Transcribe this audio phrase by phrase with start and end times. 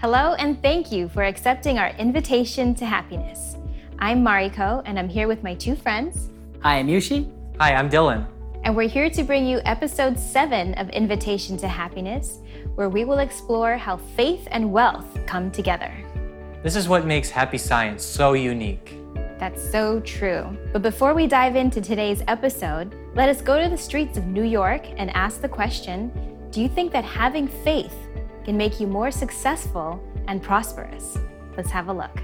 [0.00, 3.56] Hello, and thank you for accepting our invitation to happiness.
[3.98, 6.30] I'm Mariko, and I'm here with my two friends,
[6.62, 7.30] Hi, I'm Yushi.
[7.58, 8.26] Hi, I'm Dylan.
[8.64, 12.38] and we're here to bring you episode seven of Invitation to Happiness,
[12.74, 15.92] where we will explore how faith and wealth come together.
[16.62, 18.96] This is what makes Happy Science so unique.
[19.38, 20.56] That's so true.
[20.72, 24.44] But before we dive into today's episode, let us go to the streets of New
[24.44, 26.10] York and ask the question
[26.50, 27.94] Do you think that having faith
[28.44, 31.18] can make you more successful and prosperous?
[31.56, 32.22] Let's have a look.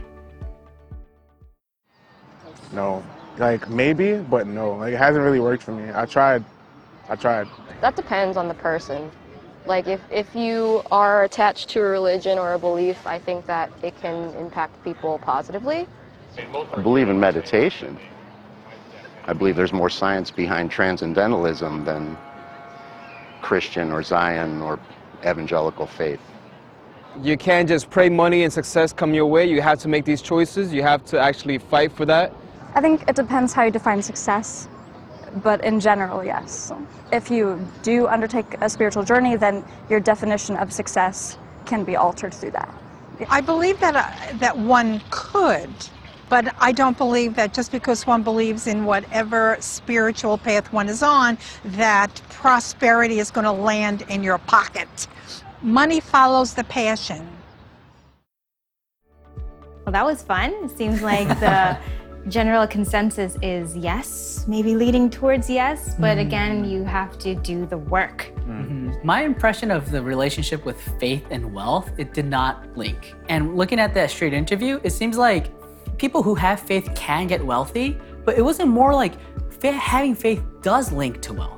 [2.73, 3.05] No.
[3.39, 4.75] Like maybe, but no.
[4.75, 5.91] Like it hasn't really worked for me.
[5.95, 6.45] I tried.
[7.09, 7.49] I tried.
[7.81, 9.11] That depends on the person.
[9.67, 13.71] Like if, if you are attached to a religion or a belief, I think that
[13.83, 15.87] it can impact people positively.
[16.39, 17.99] I believe in meditation.
[19.25, 22.17] I believe there's more science behind transcendentalism than
[23.43, 24.79] Christian or Zion or
[25.27, 26.21] evangelical faith.
[27.23, 29.49] You can't just pray money and success come your way.
[29.49, 30.73] You have to make these choices.
[30.73, 32.33] You have to actually fight for that.
[32.75, 34.69] I think it depends how you define success,
[35.43, 36.73] but in general, yes.
[37.11, 42.35] If you do undertake a spiritual journey, then your definition of success can be altered
[42.35, 42.73] through that.
[43.31, 45.71] I believe that uh, that one could,
[46.29, 51.03] but I don't believe that just because one believes in whatever spiritual path one is
[51.03, 55.07] on, that prosperity is going to land in your pocket.
[55.63, 57.27] Money follows the passion.
[59.85, 60.53] Well, that was fun.
[60.65, 61.79] It seems like the
[62.29, 66.27] general consensus is yes, maybe leading towards yes, but mm-hmm.
[66.27, 68.33] again, you have to do the work.
[68.41, 68.95] Mm-hmm.
[69.05, 73.15] My impression of the relationship with faith and wealth, it did not link.
[73.29, 75.53] And looking at that straight interview, it seems like
[75.99, 79.15] people who have faith can get wealthy, but it wasn't more like
[79.61, 81.53] fa- having faith does link to wealth.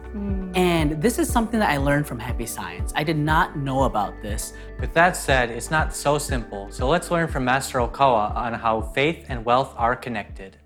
[0.55, 2.93] And this is something that I learned from Happy Science.
[2.97, 4.55] I did not know about this.
[4.81, 6.69] With that said, it's not so simple.
[6.71, 10.57] So let's learn from Master Okawa on how faith and wealth are connected.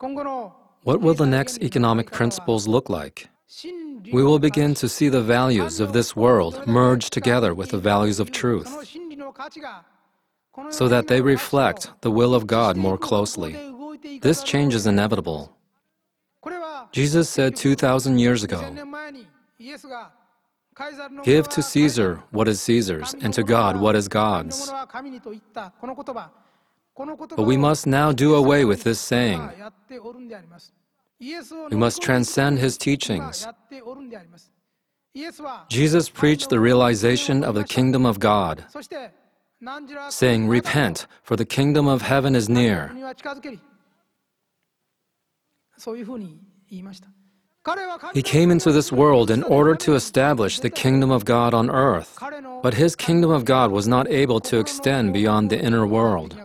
[0.00, 3.28] What will the next economic principles look like?
[4.12, 8.20] We will begin to see the values of this world merge together with the values
[8.20, 8.68] of truth
[10.70, 13.56] so that they reflect the will of God more closely.
[14.20, 15.56] This change is inevitable.
[16.92, 18.62] Jesus said 2,000 years ago,
[21.22, 24.72] Give to Caesar what is Caesar's, and to God what is God's.
[26.96, 29.50] But we must now do away with this saying.
[31.70, 33.46] We must transcend his teachings.
[35.68, 38.64] Jesus preached the realization of the kingdom of God,
[40.10, 42.92] saying, Repent, for the kingdom of heaven is near.
[48.12, 52.18] He came into this world in order to establish the kingdom of God on earth,
[52.62, 56.36] but his kingdom of God was not able to extend beyond the inner world.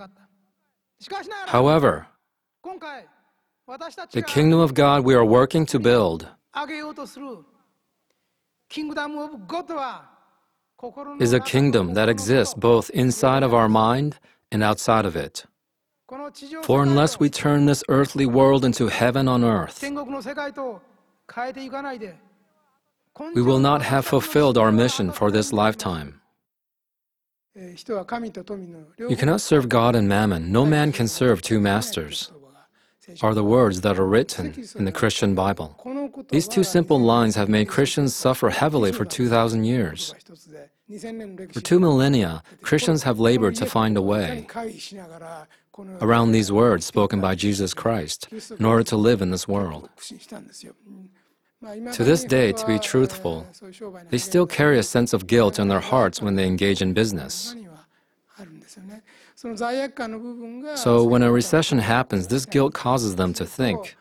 [1.47, 2.07] However,
[4.11, 6.27] the kingdom of God we are working to build
[11.19, 14.17] is a kingdom that exists both inside of our mind
[14.51, 15.45] and outside of it.
[16.63, 19.83] For unless we turn this earthly world into heaven on earth,
[23.35, 26.21] we will not have fulfilled our mission for this lifetime.
[27.55, 30.51] You cannot serve God and mammon.
[30.51, 32.31] No man can serve two masters,
[33.21, 35.75] are the words that are written in the Christian Bible.
[36.29, 40.13] These two simple lines have made Christians suffer heavily for 2,000 years.
[41.53, 44.47] For two millennia, Christians have labored to find a way
[46.01, 48.27] around these words spoken by Jesus Christ
[48.57, 49.89] in order to live in this world.
[51.93, 53.45] To this day, to be truthful,
[54.09, 57.55] they still carry a sense of guilt in their hearts when they engage in business.
[60.75, 63.95] So, when a recession happens, this guilt causes them to think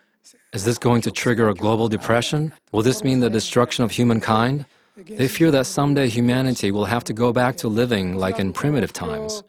[0.52, 2.52] Is this going to trigger a global depression?
[2.72, 4.66] Will this mean the destruction of humankind?
[4.96, 8.92] They fear that someday humanity will have to go back to living like in primitive
[8.92, 9.44] times.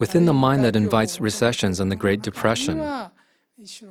[0.00, 2.80] Within the mind that invites recessions and the Great Depression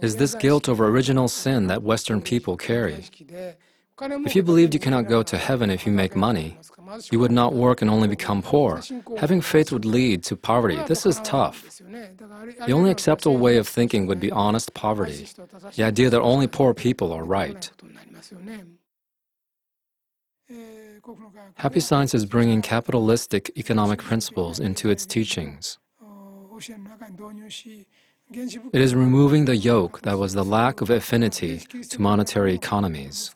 [0.01, 3.05] is this guilt over original sin that Western people carry.
[4.01, 6.57] If you believed you cannot go to heaven if you make money,
[7.11, 8.81] you would not work and only become poor.
[9.17, 10.79] Having faith would lead to poverty.
[10.87, 11.79] This is tough.
[12.65, 15.27] The only acceptable way of thinking would be honest poverty,
[15.75, 17.69] the idea that only poor people are right.
[21.55, 25.77] Happy Science is bringing capitalistic economic principles into its teachings.
[28.33, 31.59] It is removing the yoke that was the lack of affinity
[31.89, 33.35] to monetary economies.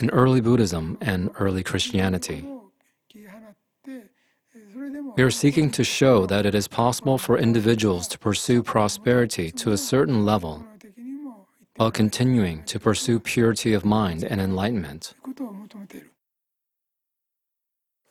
[0.00, 2.46] In early Buddhism and early Christianity.
[5.16, 9.72] We are seeking to show that it is possible for individuals to pursue prosperity to
[9.72, 10.64] a certain level
[11.76, 15.14] while continuing to pursue purity of mind and enlightenment.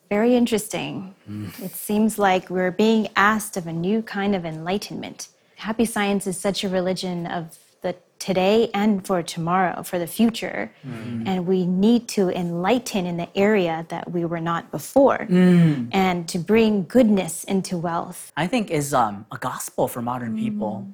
[0.10, 1.16] Very interesting.
[1.62, 5.30] It seems like we're being asked of a new kind of enlightenment.
[5.56, 10.72] Happy science is such a religion of the today and for tomorrow, for the future.
[10.88, 11.28] Mm.
[11.28, 15.90] And we need to enlighten in the area that we were not before mm.
[15.92, 18.32] and to bring goodness into wealth.
[18.38, 20.88] I think is um, a gospel for modern people.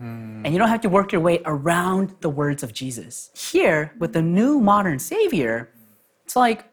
[0.00, 0.42] Mm.
[0.44, 3.30] And you don't have to work your way around the words of Jesus.
[3.34, 5.70] Here, with the new modern Savior,
[6.24, 6.64] it's like,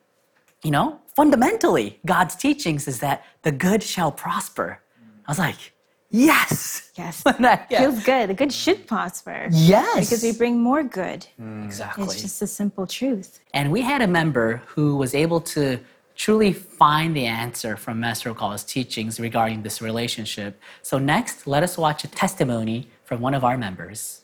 [0.64, 4.82] you know, fundamentally, God's teachings is that the good shall prosper.
[5.26, 5.74] I was like,
[6.12, 6.92] yes.
[6.96, 7.24] Yes.
[7.40, 7.66] Yeah.
[7.68, 8.30] Feels good.
[8.30, 9.48] The good should prosper.
[9.52, 10.10] Yes.
[10.10, 11.26] Because we bring more good.
[11.66, 12.04] Exactly.
[12.04, 13.40] It's just a simple truth.
[13.54, 15.80] And we had a member who was able to
[16.16, 20.60] truly find the answer from Master Okawa's teachings regarding this relationship.
[20.82, 24.22] So, next, let us watch a testimony from one of our members.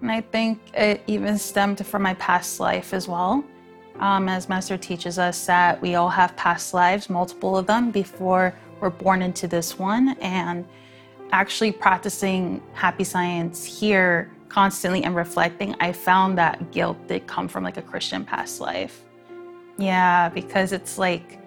[0.00, 3.44] And I think it even stemmed from my past life as well.
[4.00, 8.54] Um, as Master teaches us that we all have past lives, multiple of them, before
[8.82, 10.16] we're born into this one.
[10.20, 10.66] And
[11.30, 17.64] actually practicing happy science here constantly and reflecting, I found that guilt did come from
[17.64, 19.04] like a Christian past life.
[19.78, 21.38] Yeah, because it's like,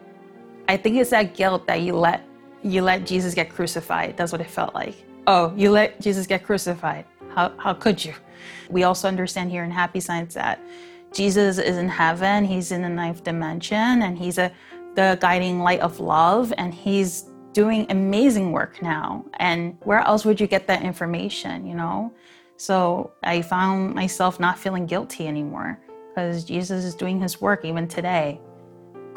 [0.67, 2.25] I think it's that guilt that you let
[2.63, 4.17] you let Jesus get crucified.
[4.17, 4.95] That's what it felt like.
[5.27, 7.05] Oh, you let Jesus get crucified.
[7.35, 8.15] How, how could you?
[8.71, 10.59] We also understand here in Happy Science that
[11.13, 12.43] Jesus is in heaven.
[12.43, 14.51] He's in the ninth dimension, and he's a
[14.95, 19.25] the guiding light of love, and he's doing amazing work now.
[19.39, 21.65] And where else would you get that information?
[21.65, 22.13] You know.
[22.57, 27.87] So I found myself not feeling guilty anymore because Jesus is doing his work even
[27.87, 28.39] today.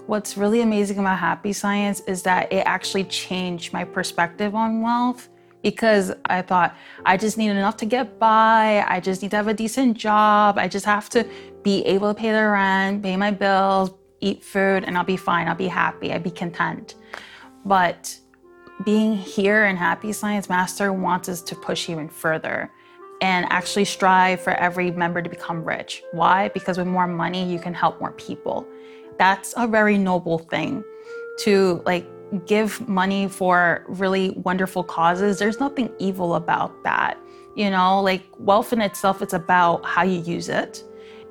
[0.07, 5.29] What's really amazing about happy science is that it actually changed my perspective on wealth
[5.63, 8.85] because I thought I just need enough to get by.
[8.89, 10.59] I just need to have a decent job.
[10.59, 11.29] I just have to
[11.63, 15.49] be able to pay the rent, pay my bills, eat food, and I'll be fine.
[15.49, 16.13] I'll be happy.
[16.13, 16.95] I'll be content.
[17.65, 18.17] But
[18.85, 22.71] being here in Happy Science Master wants us to push even further
[23.21, 26.03] and actually strive for every member to become rich.
[26.13, 26.49] Why?
[26.49, 28.67] Because with more money, you can help more people.
[29.19, 30.85] That's a very noble thing
[31.41, 32.07] to like
[32.47, 35.39] give money for really wonderful causes.
[35.39, 37.19] There's nothing evil about that.
[37.57, 40.85] You know, like wealth in itself, it's about how you use it.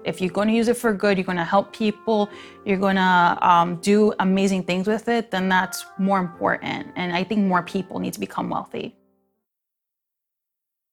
[0.08, 2.30] If you're going to use it for good, you're going to help people,
[2.66, 6.88] you're going to um, do amazing things with it, then that's more important.
[6.96, 8.96] And I think more people need to become wealthy.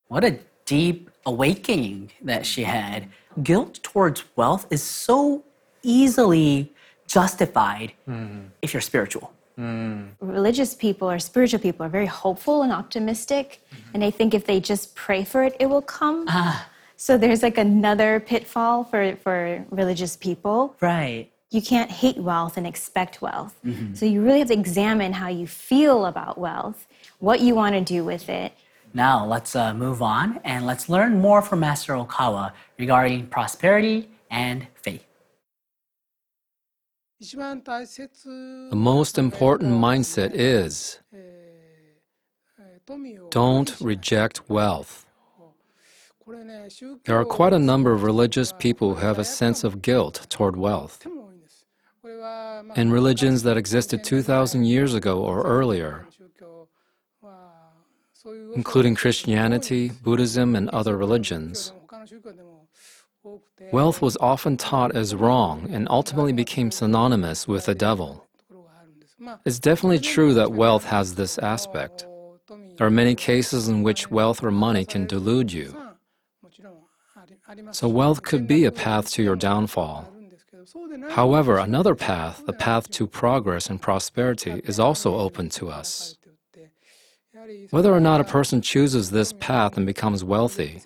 [0.08, 3.08] What a deep awakening that she had.
[3.42, 5.44] Guilt towards wealth is so
[5.82, 6.72] easily
[7.06, 8.46] justified mm-hmm.
[8.62, 9.32] if you're spiritual.
[9.58, 10.08] Mm.
[10.20, 13.90] Religious people or spiritual people are very hopeful and optimistic, mm-hmm.
[13.94, 16.24] and they think if they just pray for it, it will come.
[16.28, 16.68] Ah.
[17.04, 20.74] So there's like another pitfall for, for religious people.
[20.80, 21.30] Right.
[21.50, 23.54] You can't hate wealth and expect wealth.
[23.92, 26.86] So you really have to examine how you feel about wealth,
[27.18, 28.54] what you want to do with it,
[28.94, 34.66] Now let's uh, move on and let's learn more from Master Okawa regarding prosperity and
[34.74, 35.04] faith.
[37.20, 41.00] The most important mindset is
[43.30, 45.03] don't reject wealth.
[47.04, 50.56] There are quite a number of religious people who have a sense of guilt toward
[50.56, 51.06] wealth.
[52.76, 56.06] In religions that existed 2,000 years ago or earlier,
[58.54, 61.72] including Christianity, Buddhism, and other religions,
[63.72, 68.26] wealth was often taught as wrong and ultimately became synonymous with the devil.
[69.44, 72.06] It's definitely true that wealth has this aspect.
[72.76, 75.83] There are many cases in which wealth or money can delude you.
[77.72, 80.10] So, wealth could be a path to your downfall.
[81.10, 86.16] However, another path, the path to progress and prosperity, is also open to us.
[87.70, 90.80] Whether or not a person chooses this path and becomes wealthy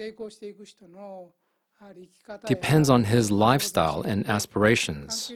[2.47, 5.33] depends on his lifestyle and aspirations.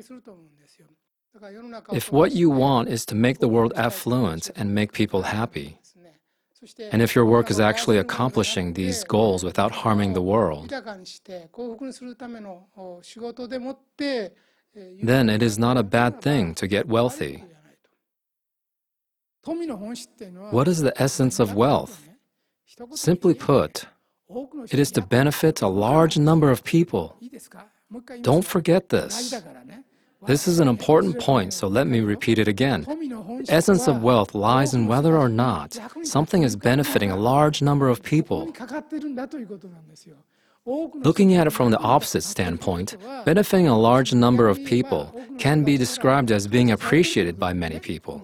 [1.92, 5.78] If what you want is to make the world affluent and make people happy,
[6.92, 10.68] and if your work is actually accomplishing these goals without harming the world,
[15.02, 17.44] then it is not a bad thing to get wealthy.
[20.50, 22.08] What is the essence of wealth?
[22.94, 23.86] Simply put,
[24.70, 27.16] It is to benefit a large number of people.
[28.22, 29.34] Don't forget this.
[30.26, 32.86] This is an important point, so let me repeat it again.
[33.48, 38.02] Essence of wealth lies in whether or not something is benefiting a large number of
[38.02, 38.52] people.
[40.64, 45.76] Looking at it from the opposite standpoint, benefiting a large number of people can be
[45.76, 48.22] described as being appreciated by many people.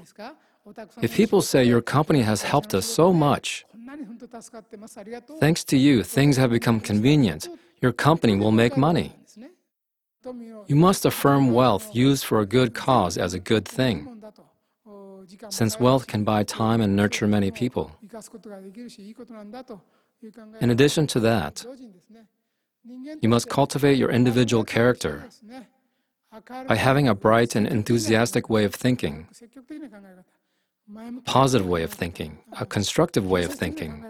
[1.03, 3.65] If people say your company has helped us so much,
[5.41, 7.49] thanks to you, things have become convenient,
[7.81, 9.15] your company will make money.
[10.67, 14.23] You must affirm wealth used for a good cause as a good thing,
[15.49, 17.93] since wealth can buy time and nurture many people.
[20.61, 21.65] In addition to that,
[23.21, 25.29] you must cultivate your individual character
[26.67, 29.29] by having a bright and enthusiastic way of thinking,
[30.97, 34.05] a positive way of thinking, a constructive way of thinking.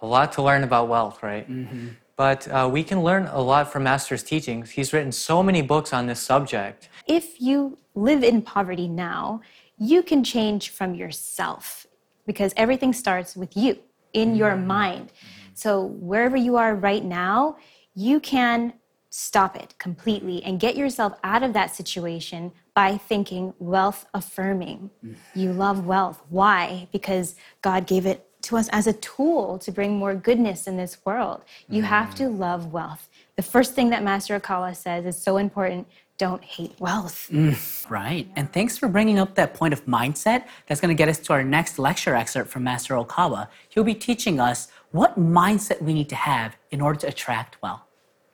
[0.00, 1.48] A lot to learn about wealth, right?
[1.50, 1.88] Mm-hmm.
[2.16, 4.70] But uh, we can learn a lot from Master's teachings.
[4.70, 6.88] He's written so many books on this subject.
[7.06, 9.42] If you live in poverty now,
[9.78, 11.86] you can change from yourself
[12.26, 13.78] because everything starts with you
[14.14, 14.66] in your mm-hmm.
[14.66, 15.12] mind.
[15.54, 17.56] So, wherever you are right now,
[17.94, 18.74] you can
[19.10, 24.90] stop it completely and get yourself out of that situation by thinking wealth affirming.
[25.02, 25.16] Mm.
[25.34, 26.22] You love wealth.
[26.28, 26.88] Why?
[26.92, 30.98] Because God gave it to us as a tool to bring more goodness in this
[31.04, 31.42] world.
[31.68, 32.38] You have to mm.
[32.38, 33.08] love wealth.
[33.36, 35.86] The first thing that Master Okawa says is so important
[36.18, 37.28] don't hate wealth.
[37.30, 38.26] Mm, right.
[38.36, 40.46] And thanks for bringing up that point of mindset.
[40.66, 43.48] That's going to get us to our next lecture excerpt from Master Okawa.
[43.68, 47.82] He'll be teaching us what mindset we need to have in order to attract wealth.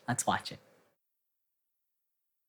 [0.06, 0.60] Let's watch it.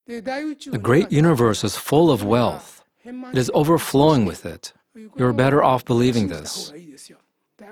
[0.05, 2.83] The great universe is full of wealth.
[3.05, 4.73] It is overflowing with it.
[5.15, 6.71] You're better off believing this.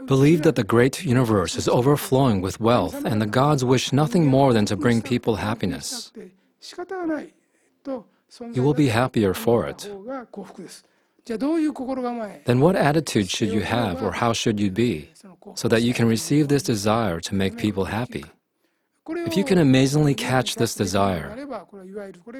[0.05, 4.53] Believe that the great universe is overflowing with wealth, and the gods wish nothing more
[4.53, 6.11] than to bring people happiness.
[8.53, 9.89] You will be happier for it.
[12.45, 15.09] Then, what attitude should you have, or how should you be,
[15.55, 18.25] so that you can receive this desire to make people happy?
[19.09, 21.35] If you can amazingly catch this desire,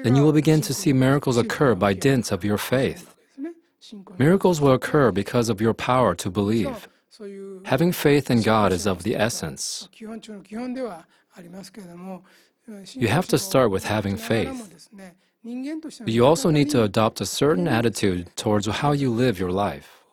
[0.02, 3.14] then you will begin to see miracles occur by dint of your faith.
[4.16, 6.88] Miracles will occur because of your power to believe.
[7.64, 9.88] Having faith in God is of the essence.
[12.94, 14.88] You have to start with having faith.
[15.44, 20.04] But you also need to adopt a certain attitude towards how you live your life.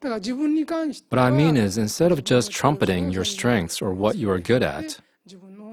[0.00, 4.62] What I mean is, instead of just trumpeting your strengths or what you are good
[4.62, 4.98] at,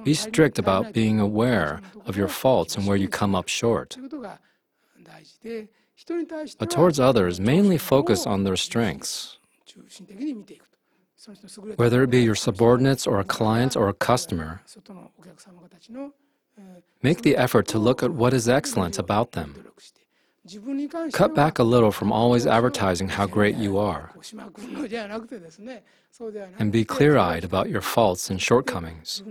[0.04, 3.98] be strict about being aware of your faults and where you come up short.
[6.60, 9.39] But towards others, mainly focus on their strengths.
[11.76, 14.62] Whether it be your subordinates or a client or a customer,
[17.04, 19.56] make the effort to look at what is excellent about them.
[21.12, 24.12] Cut back a little from always advertising how great you are.
[26.58, 29.22] And be clear eyed about your faults and shortcomings.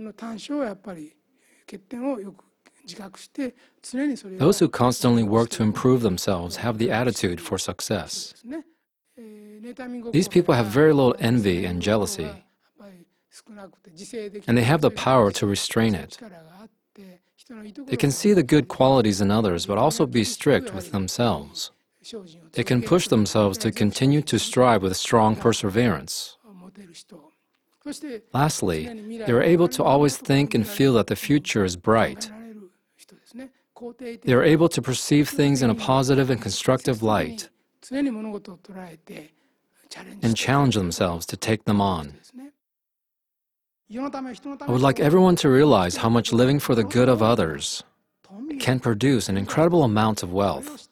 [4.37, 8.33] Those who constantly work to improve themselves have the attitude for success.
[10.11, 12.29] These people have very little envy and jealousy,
[14.47, 16.17] and they have the power to restrain it.
[17.87, 21.71] They can see the good qualities in others, but also be strict with themselves.
[22.53, 26.37] They can push themselves to continue to strive with strong perseverance.
[28.33, 32.31] Lastly, they are able to always think and feel that the future is bright.
[34.23, 37.49] They are able to perceive things in a positive and constructive light
[40.21, 42.13] and challenge themselves to take them on.
[43.91, 47.83] I would like everyone to realize how much living for the good of others
[48.59, 50.87] can produce an incredible amount of wealth.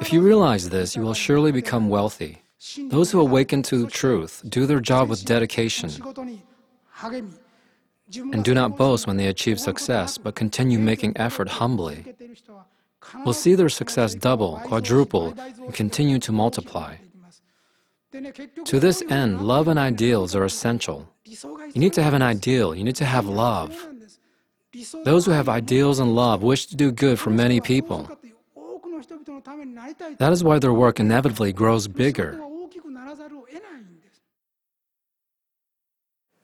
[0.00, 2.42] If you realize this, you will surely become wealthy.
[2.78, 5.90] Those who awaken to the truth do their job with dedication
[8.32, 12.04] and do not boast when they achieve success, but continue making effort humbly.
[13.24, 16.96] Will see their success double, quadruple, and continue to multiply.
[18.64, 21.08] To this end, love and ideals are essential.
[21.24, 23.76] You need to have an ideal, you need to have love.
[25.04, 28.10] Those who have ideals and love wish to do good for many people.
[30.18, 32.40] That is why their work inevitably grows bigger.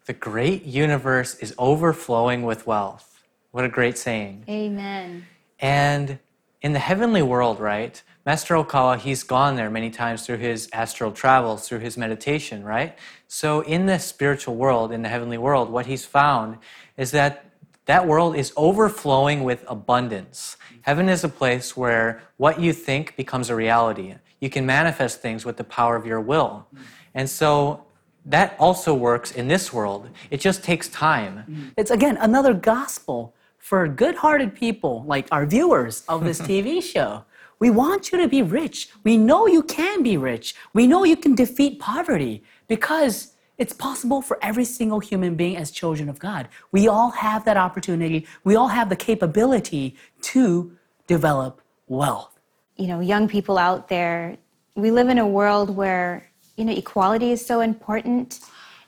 [0.06, 3.22] The great universe is overflowing with wealth.
[3.52, 4.44] What a great saying.
[4.48, 5.26] Amen.
[5.60, 6.18] And
[6.62, 8.00] in the heavenly world, right?
[8.24, 12.96] Master Okawa, he's gone there many times through his astral travels, through his meditation, right?
[13.26, 16.58] So in the spiritual world, in the heavenly world, what he's found
[16.96, 17.46] is that
[17.86, 20.56] that world is overflowing with abundance.
[20.82, 24.14] Heaven is a place where what you think becomes a reality.
[24.40, 26.66] You can manifest things with the power of your will.
[27.14, 27.84] And so
[28.24, 30.08] that also works in this world.
[30.30, 31.72] It just takes time.
[31.76, 37.24] It's again another gospel for good hearted people like our viewers of this TV show.
[37.60, 38.88] We want you to be rich.
[39.04, 40.56] We know you can be rich.
[40.74, 45.70] We know you can defeat poverty because it's possible for every single human being as
[45.70, 46.48] children of God.
[46.72, 48.26] We all have that opportunity.
[48.42, 50.76] We all have the capability to
[51.06, 52.36] develop wealth.
[52.76, 54.38] You know, young people out there,
[54.74, 58.40] we live in a world where, you know, equality is so important.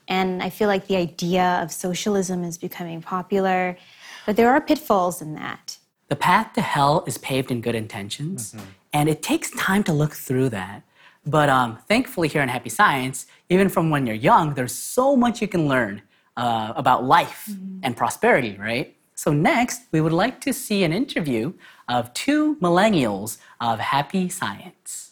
[0.09, 3.77] And I feel like the idea of socialism is becoming popular.
[4.25, 5.77] But there are pitfalls in that.
[6.07, 8.55] The path to hell is paved in good intentions,
[8.93, 10.83] and it takes time to look through that.
[11.25, 15.41] But um, thankfully, here in Happy Science, even from when you're young, there's so much
[15.41, 16.03] you can learn
[16.37, 17.49] uh, about life
[17.81, 18.95] and prosperity, right?
[19.15, 21.53] So, next, we would like to see an interview
[21.87, 25.11] of two millennials of Happy Science.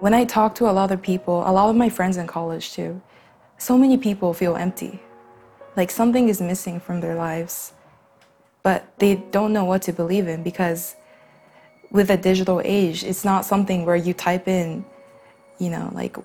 [0.00, 2.72] When I talk to a lot of people, a lot of my friends in college
[2.72, 3.02] too,
[3.58, 5.00] so many people feel empty.
[5.76, 7.72] Like something is missing from their lives,
[8.62, 10.96] but they don't know what to believe in because
[11.90, 14.84] with a digital age, it's not something where you type in,
[15.58, 16.16] you know, like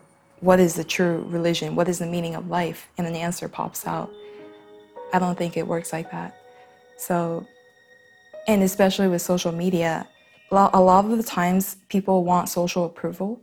[0.42, 1.76] what is the true religion?
[1.76, 2.88] What is the meaning of life?
[2.98, 4.12] And an answer pops out.
[5.14, 6.38] I don't think it works like that.
[6.98, 7.46] So,
[8.48, 10.08] and especially with social media,
[10.52, 13.40] a lot, of the times people want social approval,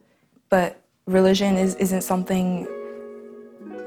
[0.48, 2.66] but religion is, isn't something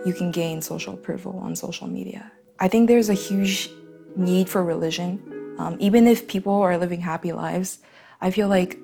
[0.06, 2.32] you can gain social approval on social media.
[2.60, 3.70] I think there's a huge
[4.16, 5.22] need for religion.
[5.58, 7.80] Um, even if people are living happy lives,
[8.22, 8.80] I feel like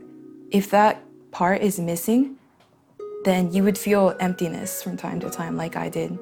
[0.51, 1.01] if that
[1.31, 2.37] part is missing,
[3.23, 6.17] then you would feel emptiness from time to time, like I did.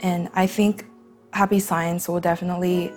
[0.00, 0.86] And I think
[1.32, 2.92] Happy Science will definitely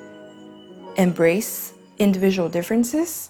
[0.95, 3.29] embrace individual differences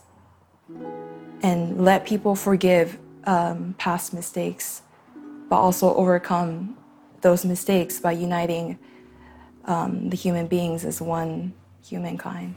[1.41, 4.81] and let people forgive um, past mistakes,
[5.49, 6.77] but also overcome
[7.23, 8.77] those mistakes by uniting
[9.65, 12.55] um, the human beings as one humankind.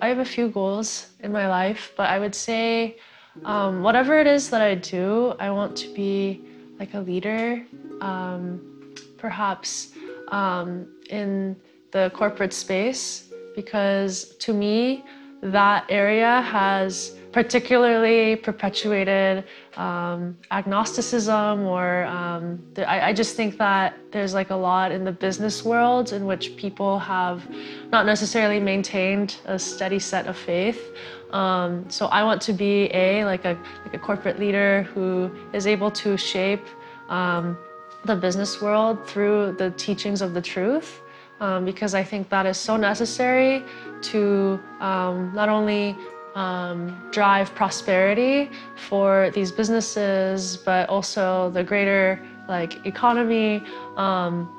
[0.00, 2.96] I have a few goals in my life, but I would say
[3.44, 6.40] um, whatever it is that I do, I want to be
[6.78, 7.64] like a leader,
[8.00, 9.92] um, perhaps
[10.28, 11.56] um, in
[11.92, 15.04] the corporate space, because to me,
[15.42, 19.44] that area has particularly perpetuated
[19.76, 25.04] um, agnosticism or um, the, I, I just think that there's like a lot in
[25.04, 27.46] the business world in which people have
[27.90, 30.92] not necessarily maintained a steady set of faith.
[31.32, 35.66] Um, so i want to be a like a like a corporate leader who is
[35.66, 36.64] able to shape
[37.08, 37.58] um,
[38.04, 41.00] the business world through the teachings of the truth
[41.40, 43.62] um, because I think that is so necessary
[44.02, 45.96] to um, not only
[46.36, 48.50] um, drive prosperity
[48.88, 53.64] for these businesses, but also the greater like economy.
[53.96, 54.52] Um,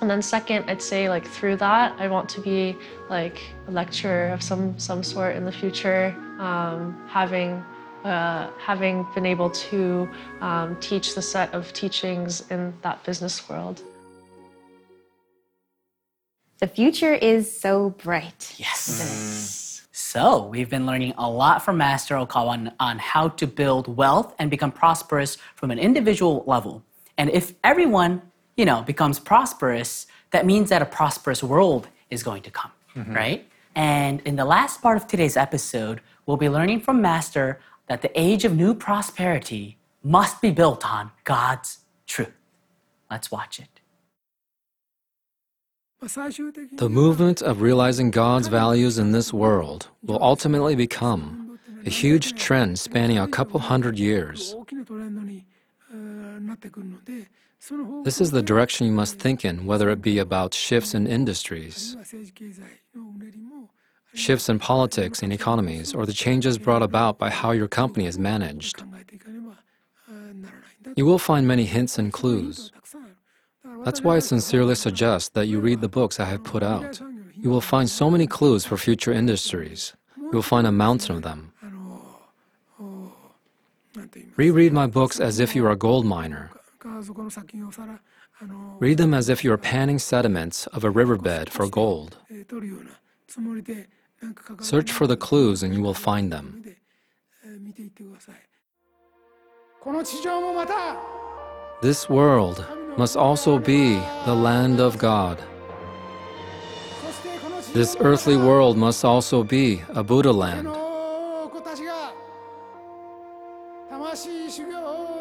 [0.00, 2.76] and then second, I'd say like through that, I want to be
[3.08, 7.64] like a lecturer of some some sort in the future, um, having.
[8.04, 10.08] Uh, having been able to
[10.40, 13.80] um, teach the set of teachings in that business world.
[16.58, 18.54] The future is so bright.
[18.56, 19.61] Yes.
[20.12, 24.34] So, we've been learning a lot from Master Okawa on, on how to build wealth
[24.38, 26.84] and become prosperous from an individual level.
[27.16, 28.20] And if everyone,
[28.54, 33.14] you know, becomes prosperous, that means that a prosperous world is going to come, mm-hmm.
[33.14, 33.48] right?
[33.74, 38.10] And in the last part of today's episode, we'll be learning from Master that the
[38.14, 42.36] age of new prosperity must be built on God's truth.
[43.10, 43.71] Let's watch it.
[46.02, 52.80] The movement of realizing God's values in this world will ultimately become a huge trend
[52.80, 54.56] spanning a couple hundred years.
[58.02, 61.96] This is the direction you must think in, whether it be about shifts in industries,
[64.12, 68.18] shifts in politics and economies, or the changes brought about by how your company is
[68.18, 68.82] managed.
[70.96, 72.72] You will find many hints and clues.
[73.84, 77.00] That's why I sincerely suggest that you read the books I have put out.
[77.34, 79.94] You will find so many clues for future industries.
[80.16, 81.52] You will find a mountain of them.
[84.36, 86.50] Reread my books as if you are a gold miner.
[88.78, 92.16] Read them as if you are panning sediments of a riverbed for gold.
[94.60, 96.64] Search for the clues and you will find them.
[101.82, 102.64] This world
[102.96, 103.94] must also be
[104.26, 105.42] the land of God.
[107.72, 110.68] This earthly world must also be a Buddha land,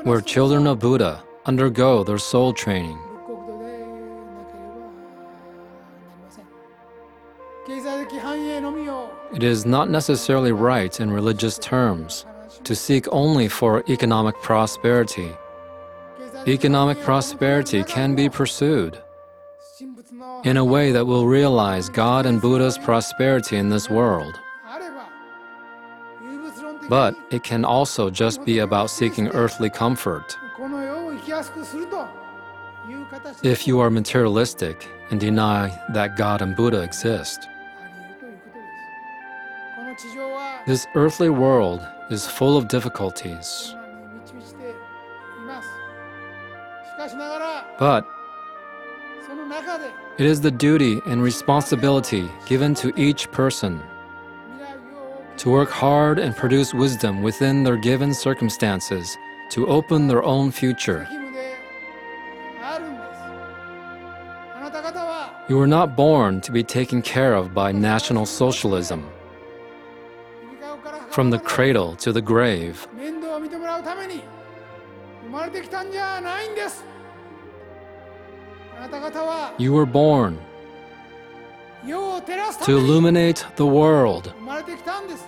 [0.04, 3.00] where children of Buddha undergo their soul training.
[9.34, 12.26] It is not necessarily right in religious terms
[12.66, 15.32] to seek only for economic prosperity
[16.48, 18.98] economic prosperity can be pursued
[20.44, 24.40] in a way that will realize God and Buddha's prosperity in this world.
[26.90, 30.36] But it can also just be about seeking earthly comfort.
[33.44, 37.48] If you are materialistic and deny that God and Buddha exist,
[40.66, 43.76] this earthly world is full of difficulties.
[47.80, 48.06] But
[50.18, 53.82] it is the duty and responsibility given to each person
[55.38, 59.18] to work hard and produce wisdom within their given circumstances
[59.50, 61.08] to open their own future.
[65.50, 69.10] You were not born to be taken care of by National Socialism.
[71.10, 72.88] From the cradle to the grave,
[75.31, 76.85] まれてきたんじゃないんです
[78.79, 80.37] あなた方は you were born
[81.85, 84.31] 世を照らすた to めに illuminate the world.
[84.31, 85.27] 生まれてきたんです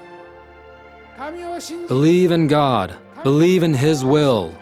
[1.16, 4.52] 神を信じ Believe in God, believe in His will,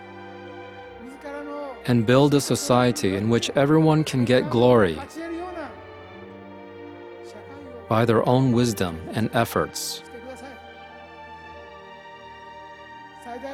[1.87, 5.71] and build a society in which everyone can get glory 勝ち得るような
[7.89, 10.03] by their own wisdom and efforts.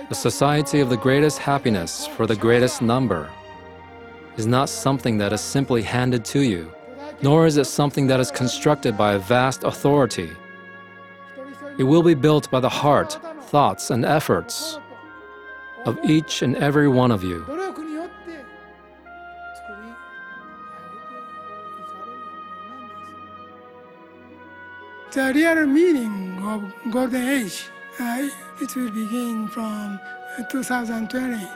[0.10, 3.30] The society of the greatest happiness for the greatest number
[4.38, 6.72] is not something that is simply handed to you,
[7.22, 10.30] nor is it something that is constructed by a vast authority.
[11.78, 13.20] It will be built by the heart,
[13.52, 14.80] thoughts, and efforts
[15.84, 17.46] of each and every one of you.
[25.12, 27.66] The real meaning of Golden Age
[28.60, 30.00] it will begin from
[30.50, 31.48] 2020.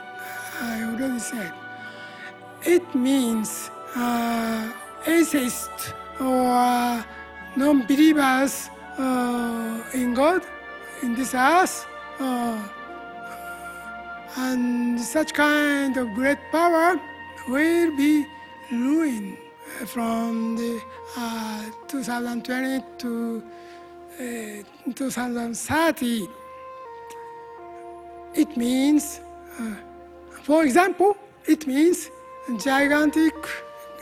[0.60, 1.52] I already said.
[2.64, 4.72] It means uh,
[5.06, 7.04] atheists or
[7.56, 10.42] non-believers uh, in God,
[11.02, 11.86] in this earth,
[12.20, 12.68] uh,
[14.36, 17.00] and such kind of great power
[17.48, 18.24] will be
[18.70, 19.36] ruined
[19.86, 20.80] from the
[21.16, 23.42] uh, 2020 to
[24.20, 26.28] uh, 2030.
[28.34, 29.20] It means,
[29.58, 29.74] uh,
[30.42, 31.16] for example,
[31.46, 32.10] it means
[32.58, 33.34] gigantic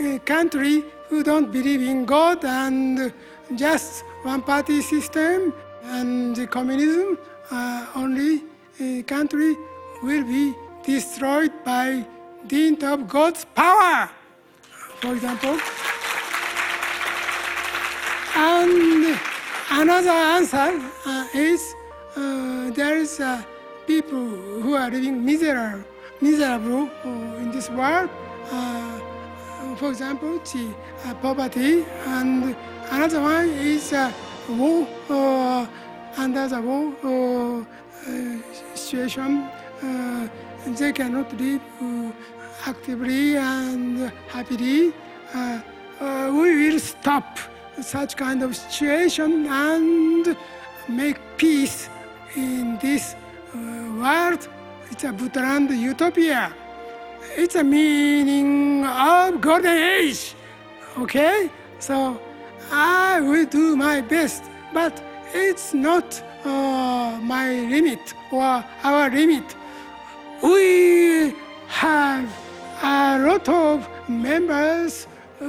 [0.01, 3.13] uh, country who don't believe in God and
[3.57, 7.19] just one party system and communism
[7.51, 8.43] uh, only
[8.81, 9.57] uh, country
[10.03, 12.07] will be destroyed by
[12.47, 14.11] dint of God's power.
[15.01, 15.59] For example,
[18.37, 19.19] and
[19.71, 21.75] another answer uh, is
[22.17, 23.43] uh, there is uh,
[23.91, 24.29] people
[24.63, 25.83] who are living miserable,
[26.21, 28.09] miserable uh, in this world.
[28.53, 29.01] Uh,
[29.75, 30.65] for example, the
[31.07, 32.55] uh, poverty, and
[32.93, 34.13] another one is uh,
[34.51, 34.87] war.
[35.09, 35.67] Uh,
[36.17, 39.31] under the war uh, uh, situation,
[39.83, 40.29] uh,
[40.79, 42.13] they cannot live uh,
[42.71, 44.93] actively and happily.
[45.35, 45.61] Uh,
[46.01, 47.39] uh, we will stop
[47.81, 50.37] such kind of situation and
[50.89, 51.89] make peace
[52.37, 53.20] in this uh,
[54.01, 54.49] world.
[54.91, 56.53] It's a Buddha land utopia.
[57.37, 60.35] It's a meaning of golden age.
[60.99, 61.51] Okay?
[61.79, 62.21] So
[62.73, 65.03] I will do my best, but
[65.35, 69.45] it's not uh, my limit or our limit.
[70.43, 71.35] We
[71.69, 72.29] have
[72.83, 75.07] a lot of members
[75.41, 75.47] uh,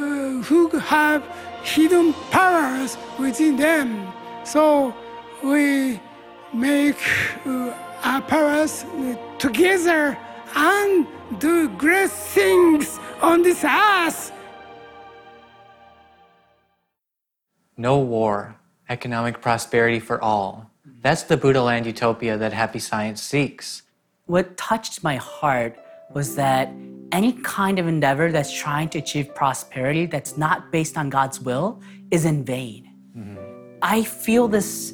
[0.48, 1.24] who have
[1.64, 4.12] hidden powers within them.
[4.44, 4.94] So
[5.44, 6.00] we
[6.54, 7.02] make
[7.46, 8.86] uh, our powers
[9.38, 10.18] together
[10.56, 11.08] and
[11.40, 14.32] do great things on this earth.
[17.78, 18.56] No war,
[18.90, 20.70] economic prosperity for all.
[21.02, 23.84] That's the Buddha land utopia that happy science seeks.
[24.26, 25.80] What touched my heart
[26.14, 26.72] was that
[27.12, 31.82] any kind of endeavor that's trying to achieve prosperity that's not based on God's will
[32.12, 32.90] is in vain.
[33.18, 33.38] Mm-hmm.
[33.82, 34.94] I feel this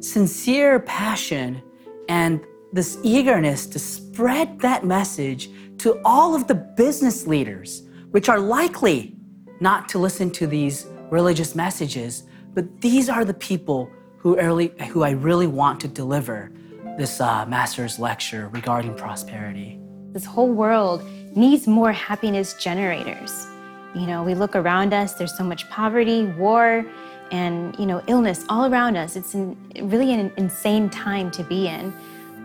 [0.00, 1.62] sincere passion
[2.08, 8.40] and this eagerness to spread that message to all of the business leaders, which are
[8.40, 9.16] likely
[9.60, 15.02] not to listen to these religious messages, but these are the people who, early, who
[15.02, 16.50] I really want to deliver
[16.98, 19.78] this uh, master's lecture regarding prosperity.
[20.12, 21.04] This whole world
[21.36, 23.46] needs more happiness generators.
[23.94, 26.84] You know, we look around us, there's so much poverty, war,
[27.30, 29.16] and you know, illness all around us.
[29.16, 31.92] It's an, really an insane time to be in.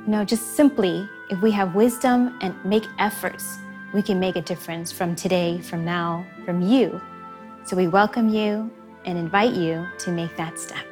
[0.06, 3.60] You know, just simply, if we have wisdom and make efforts,
[3.94, 7.00] we can make a difference from today, from now, from you.
[7.66, 8.72] So we welcome you
[9.06, 10.86] and invite you to make that step.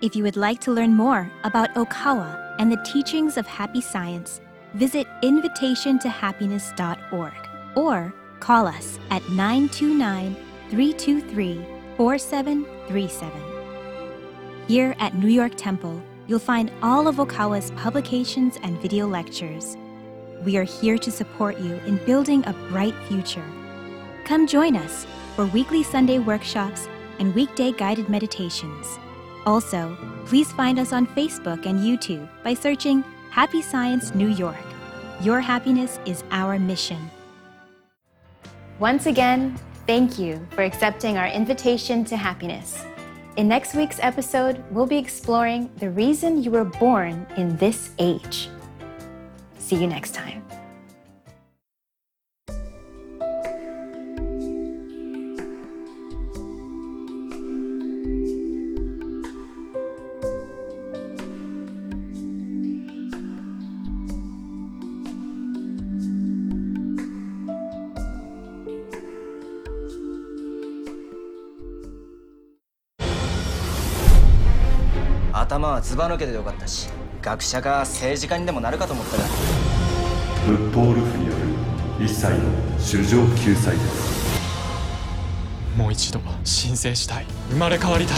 [0.00, 4.40] If you would like to learn more about Okawa and the teachings of happy science,
[4.74, 7.32] visit invitationtohappiness.org
[7.76, 10.34] or call us at 929
[10.70, 13.30] 323 4737.
[14.68, 19.76] Here at New York Temple, you'll find all of Okawa's publications and video lectures.
[20.44, 23.44] We are here to support you in building a bright future.
[24.24, 28.98] Come join us for weekly Sunday workshops and weekday guided meditations.
[29.44, 34.56] Also, please find us on Facebook and YouTube by searching Happy Science New York.
[35.20, 37.10] Your happiness is our mission.
[38.78, 42.84] Once again, thank you for accepting our invitation to happiness.
[43.36, 48.50] In next week's episode, we'll be exploring the reason you were born in this age.
[49.58, 50.44] See you next time.
[75.62, 76.88] 頭はずば抜けてよかったし
[77.22, 79.22] 学者か政治家にでもなるかと思ったが。
[80.44, 81.32] 仏法ルフによ
[81.98, 82.40] る一切の
[82.80, 84.42] 衆生救済です。
[85.76, 87.26] もう一度申請したい。
[87.50, 88.16] 生まれ変わりたい。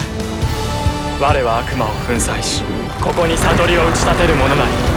[1.21, 2.63] 我は悪魔を粉砕し
[3.03, 4.94] ここに悟りを打ち立てる者なり